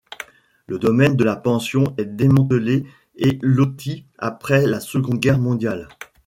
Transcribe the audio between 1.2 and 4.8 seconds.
la pension est démantelé et loti après la